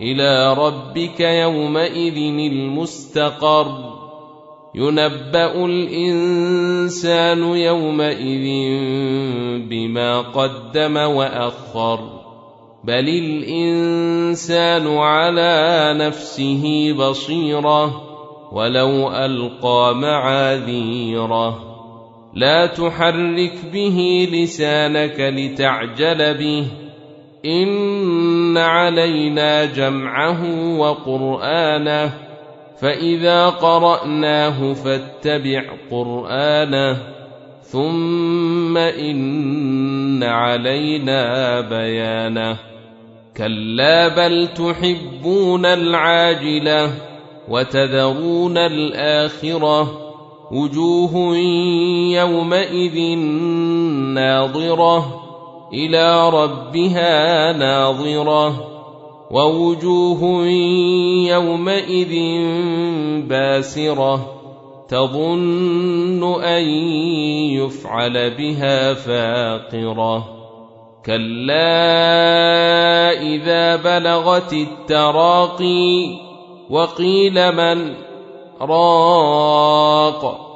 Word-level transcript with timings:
إلى 0.00 0.54
ربك 0.54 1.20
يومئذ 1.20 2.16
المستقر. 2.52 3.98
ينبأ 4.74 5.64
الإنسان 5.66 7.42
يومئذ 7.42 8.46
بما 9.68 10.20
قدم 10.20 10.96
وأخر. 10.96 12.00
بل 12.84 13.08
الإنسان 13.08 14.96
على 14.96 15.94
نفسه 15.98 16.92
بصيرة 16.92 18.02
ولو 18.52 19.10
ألقى 19.10 19.94
معاذيره. 19.94 21.58
لا 22.34 22.66
تحرك 22.66 23.54
به 23.72 24.28
لسانك 24.32 25.20
لتعجل 25.20 26.34
به. 26.34 26.66
ان 28.48 28.56
علينا 28.56 29.64
جمعه 29.64 30.40
وقرانه 30.78 32.12
فاذا 32.80 33.48
قراناه 33.48 34.72
فاتبع 34.72 35.62
قرانه 35.90 36.96
ثم 37.62 38.76
ان 38.76 40.22
علينا 40.22 41.60
بيانه 41.60 42.56
كلا 43.36 44.08
بل 44.08 44.48
تحبون 44.48 45.66
العاجله 45.66 46.90
وتذرون 47.48 48.58
الاخره 48.58 50.08
وجوه 50.50 51.36
يومئذ 52.16 53.18
ناظره 54.14 55.27
إلى 55.72 56.30
ربها 56.30 57.52
ناظرة 57.52 58.68
ووجوه 59.30 60.46
يومئذ 61.28 62.14
باسرة 63.28 64.34
تظن 64.88 66.42
أن 66.42 66.62
يفعل 67.52 68.30
بها 68.30 68.94
فاقرة 68.94 70.28
كلا 71.06 71.62
إذا 73.20 73.76
بلغت 73.76 74.52
التراقي 74.52 76.08
وقيل 76.70 77.52
من 77.52 77.94
راق 78.60 80.47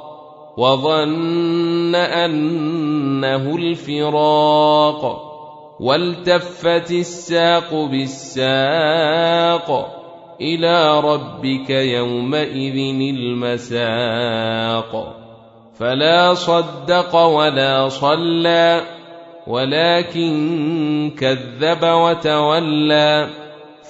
وظن 0.57 1.95
أنه 1.95 3.55
الفراق 3.55 5.33
والتفت 5.79 6.91
الساق 6.91 7.73
بالساق 7.91 9.69
إلى 10.41 10.99
ربك 10.99 11.69
يومئذ 11.69 12.75
المساق 13.15 14.91
فلا 15.79 16.33
صدق 16.33 17.15
ولا 17.15 17.89
صلى 17.89 18.81
ولكن 19.47 21.11
كذب 21.19 21.83
وتولى 21.83 23.42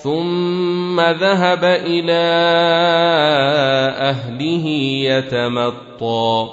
ثم 0.04 1.00
ذهب 1.00 1.64
إلى 1.64 2.24
اهله 4.00 4.68
يتمطى 5.08 6.50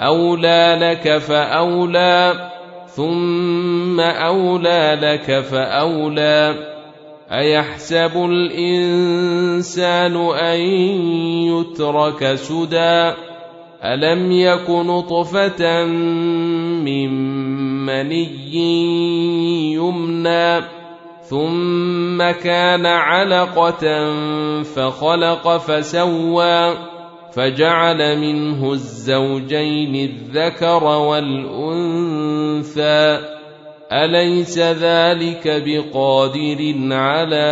اولى 0.00 0.78
لك 0.80 1.18
فاولى 1.18 2.50
ثم 2.86 4.00
اولى 4.00 4.98
لك 5.02 5.40
فاولى 5.40 6.54
ايحسب 7.32 8.12
الانسان 8.30 10.16
ان 10.16 10.60
يترك 11.52 12.34
سدى 12.34 13.12
الم 13.84 14.32
يك 14.32 14.70
نطفه 14.70 15.84
من 15.84 17.10
مني 17.86 19.72
يمنى 19.72 20.77
ثم 21.30 22.30
كان 22.30 22.86
علقه 22.86 24.12
فخلق 24.62 25.56
فسوى 25.56 26.74
فجعل 27.32 28.18
منه 28.18 28.72
الزوجين 28.72 29.94
الذكر 29.94 30.84
والانثى 30.84 32.18
اليس 33.92 34.58
ذلك 34.58 35.62
بقادر 35.66 36.74
على 36.94 37.50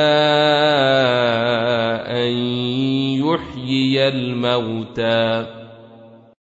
ان 2.08 2.32
يحيي 3.24 4.08
الموتى 4.08 5.46